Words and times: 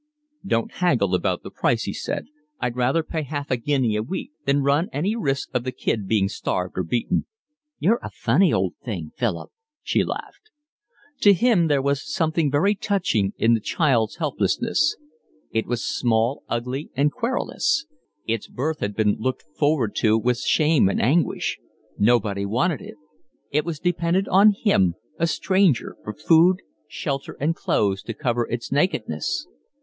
"Don't 0.43 0.71
haggle 0.71 1.13
about 1.13 1.43
the 1.43 1.51
price," 1.51 1.83
he 1.83 1.93
said. 1.93 2.25
"I'd 2.59 2.75
rather 2.75 3.03
pay 3.03 3.21
half 3.21 3.51
a 3.51 3.55
guinea 3.57 3.95
a 3.95 4.01
week 4.01 4.31
than 4.47 4.63
run 4.63 4.89
any 4.91 5.15
risk 5.15 5.49
of 5.53 5.63
the 5.63 5.71
kid 5.71 6.07
being 6.07 6.27
starved 6.27 6.75
or 6.75 6.81
beaten." 6.81 7.27
"You're 7.77 7.99
a 8.01 8.09
funny 8.09 8.51
old 8.51 8.73
thing, 8.83 9.11
Philip," 9.15 9.51
she 9.83 10.03
laughed. 10.03 10.49
To 11.19 11.33
him 11.33 11.67
there 11.67 11.83
was 11.83 12.11
something 12.11 12.49
very 12.49 12.73
touching 12.73 13.33
in 13.37 13.53
the 13.53 13.59
child's 13.59 14.15
helplessness. 14.15 14.95
It 15.51 15.67
was 15.67 15.83
small, 15.83 16.41
ugly, 16.49 16.89
and 16.95 17.11
querulous. 17.11 17.85
Its 18.25 18.47
birth 18.47 18.79
had 18.79 18.95
been 18.95 19.17
looked 19.19 19.43
forward 19.55 19.93
to 19.97 20.17
with 20.17 20.39
shame 20.39 20.89
and 20.89 20.99
anguish. 20.99 21.59
Nobody 21.99 22.43
wanted 22.47 22.81
it. 22.81 22.95
It 23.51 23.65
was 23.65 23.77
dependent 23.77 24.27
on 24.29 24.53
him, 24.63 24.95
a 25.19 25.27
stranger, 25.27 25.95
for 26.03 26.15
food, 26.15 26.63
shelter, 26.87 27.37
and 27.39 27.55
clothes 27.55 28.01
to 28.01 28.15
cover 28.15 28.47
its 28.49 28.71
nakedness. 28.71 29.45